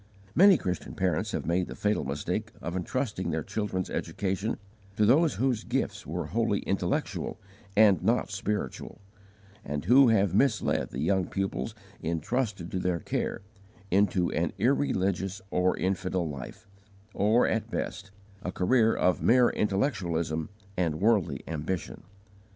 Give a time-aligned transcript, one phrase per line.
[0.33, 4.57] Many Christian parents have made the fatal mistake of intrusting their children's education
[4.97, 7.39] to those whose gifts were wholly intellectual
[7.77, 8.99] and not spiritual,
[9.63, 13.41] and who have misled the young pupils entrusted to their care,
[13.91, 16.65] into an irreligious or infidel life,
[17.13, 18.09] or, at best,
[18.41, 22.01] a career of mere intellectualism and worldly ambition.